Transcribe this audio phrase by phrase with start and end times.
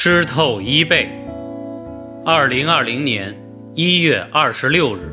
[0.00, 1.10] 湿透衣被。
[2.24, 3.36] 二零二零年
[3.74, 5.12] 一月二十六日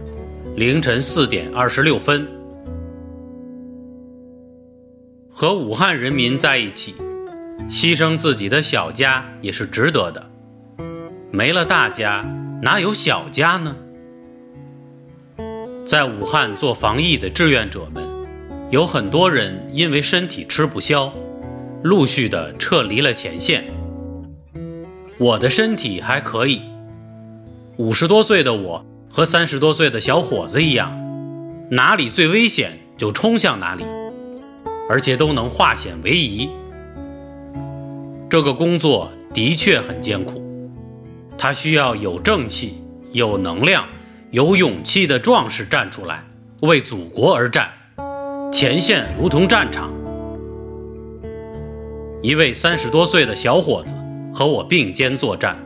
[0.56, 2.28] 凌晨四点二十六分，
[5.32, 6.94] 和武汉人民在一起，
[7.68, 10.24] 牺牲自己的小家也是值得的。
[11.32, 12.24] 没了大家，
[12.62, 13.76] 哪有小家呢？
[15.84, 18.04] 在武汉做防疫的志愿者们，
[18.70, 21.12] 有很多人因为身体吃不消，
[21.82, 23.66] 陆续的撤离了前线。
[25.18, 26.62] 我的身体还可以，
[27.78, 30.92] 五十多岁的我和三十多岁的小伙子一样，
[31.72, 33.86] 哪里最危险就冲向哪里，
[34.90, 36.50] 而且都能化险为夷。
[38.30, 40.44] 这个工作的确很艰苦，
[41.38, 43.88] 它需要有正气、有能量、
[44.32, 46.26] 有勇气的壮士站出来
[46.60, 47.72] 为祖国而战，
[48.52, 49.90] 前线如同战场。
[52.22, 53.96] 一位三十多岁的小伙子。
[54.36, 55.58] 和我并肩作战，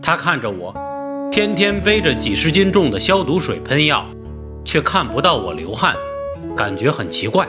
[0.00, 0.74] 他看着我，
[1.30, 4.06] 天天背着几十斤重的消毒水喷药，
[4.64, 5.94] 却看不到我流汗，
[6.56, 7.46] 感觉很奇怪。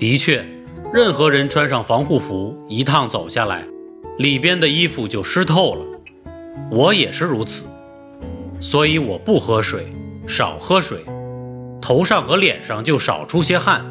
[0.00, 0.44] 的确，
[0.92, 3.64] 任何人穿上防护服，一趟走下来，
[4.18, 5.84] 里边的衣服就湿透了。
[6.68, 7.64] 我也是如此，
[8.58, 9.86] 所以我不喝水，
[10.26, 10.98] 少喝水，
[11.80, 13.84] 头上和脸上就少出些汗。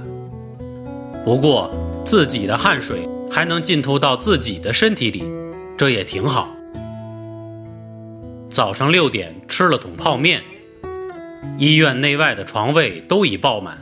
[1.23, 1.71] 不过
[2.03, 3.07] 自己的汗水。
[3.31, 5.23] 还能浸透到自己的身体里，
[5.77, 6.53] 这也挺好。
[8.49, 10.41] 早上六点吃了桶泡面，
[11.57, 13.77] 医院内外的床位都已爆满，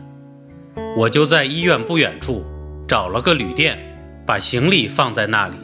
[0.95, 2.45] 我就在医院不远处
[2.88, 3.78] 找了个旅店，
[4.28, 5.56] 把行李放在那里。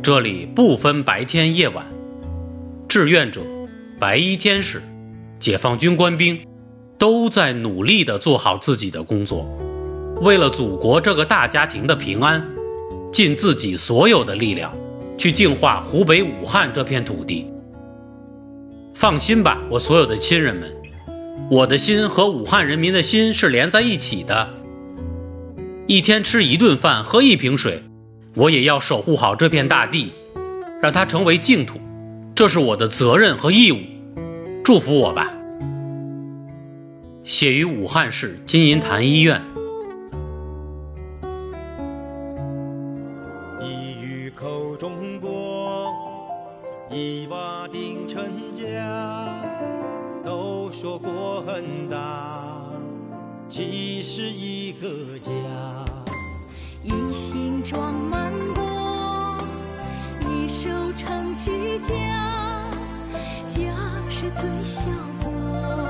[0.00, 1.84] 这里不分白天夜晚，
[2.88, 3.40] 志愿者、
[3.98, 4.80] 白衣天使、
[5.40, 6.38] 解放军官兵，
[6.96, 9.44] 都在努力地做好自己的工作。
[10.22, 12.42] 为了祖国这个大家庭的平安，
[13.12, 14.72] 尽自己所有的力量，
[15.18, 17.46] 去净化湖北武汉这片土地。
[18.94, 20.74] 放心吧，我所有的亲人们，
[21.50, 24.48] 我的心和武汉人民的心是连在一起的。
[25.86, 27.82] 一天吃一顿饭，喝一瓶水，
[28.34, 30.12] 我也要守护好这片大地，
[30.82, 31.78] 让它成为净土，
[32.34, 33.78] 这是我的责任和义务。
[34.64, 35.30] 祝福我吧。
[37.22, 39.42] 写于武汉市金银潭医院。
[44.46, 45.92] 口中国，
[46.88, 49.42] 一瓦定成家。
[50.24, 52.62] 都说国很大，
[53.48, 55.32] 其实一个家。
[56.80, 59.36] 一心装满国，
[60.30, 62.70] 一手撑起家，
[63.48, 63.74] 家
[64.08, 64.84] 是最小
[65.24, 65.85] 国。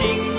[0.00, 0.37] chic